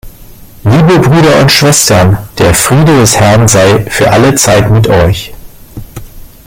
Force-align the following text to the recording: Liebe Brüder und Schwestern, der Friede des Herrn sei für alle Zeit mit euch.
Liebe 0.63 0.97
Brüder 0.97 1.41
und 1.41 1.51
Schwestern, 1.51 2.17
der 2.39 2.55
Friede 2.55 3.01
des 3.01 3.19
Herrn 3.19 3.47
sei 3.47 3.81
für 3.87 4.09
alle 4.09 4.33
Zeit 4.33 4.71
mit 4.71 4.87
euch. 4.87 5.31